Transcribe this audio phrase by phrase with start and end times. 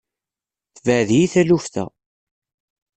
[0.75, 1.85] Tebɛed-iyi taluft-a.